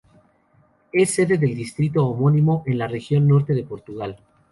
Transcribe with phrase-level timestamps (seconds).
[0.91, 4.17] Es sede del distrito homónimo, en la Región Norte de Portugal.